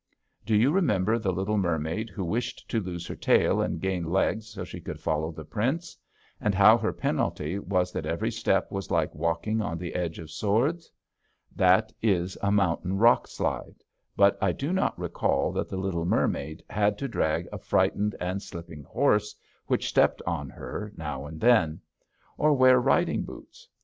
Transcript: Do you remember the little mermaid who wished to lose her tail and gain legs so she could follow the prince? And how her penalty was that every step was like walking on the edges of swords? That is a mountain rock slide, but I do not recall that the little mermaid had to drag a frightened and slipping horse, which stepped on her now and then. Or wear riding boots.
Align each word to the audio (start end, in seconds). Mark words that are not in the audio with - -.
Do 0.47 0.55
you 0.55 0.71
remember 0.71 1.19
the 1.19 1.31
little 1.31 1.57
mermaid 1.59 2.09
who 2.09 2.25
wished 2.25 2.67
to 2.71 2.79
lose 2.79 3.05
her 3.05 3.15
tail 3.15 3.61
and 3.61 3.79
gain 3.79 4.03
legs 4.05 4.47
so 4.47 4.63
she 4.63 4.81
could 4.81 4.99
follow 4.99 5.31
the 5.31 5.45
prince? 5.45 5.95
And 6.39 6.55
how 6.55 6.75
her 6.79 6.91
penalty 6.91 7.59
was 7.59 7.91
that 7.91 8.07
every 8.07 8.31
step 8.31 8.71
was 8.71 8.89
like 8.89 9.13
walking 9.13 9.61
on 9.61 9.77
the 9.77 9.93
edges 9.93 10.17
of 10.19 10.31
swords? 10.31 10.91
That 11.55 11.93
is 12.01 12.35
a 12.41 12.51
mountain 12.51 12.97
rock 12.97 13.27
slide, 13.27 13.83
but 14.17 14.39
I 14.41 14.53
do 14.53 14.73
not 14.73 14.97
recall 14.97 15.51
that 15.51 15.69
the 15.69 15.77
little 15.77 16.05
mermaid 16.05 16.63
had 16.67 16.97
to 16.97 17.07
drag 17.07 17.47
a 17.53 17.59
frightened 17.59 18.15
and 18.19 18.41
slipping 18.41 18.81
horse, 18.81 19.35
which 19.67 19.87
stepped 19.87 20.23
on 20.25 20.49
her 20.49 20.91
now 20.97 21.27
and 21.27 21.39
then. 21.39 21.79
Or 22.39 22.55
wear 22.55 22.81
riding 22.81 23.21
boots. 23.23 23.67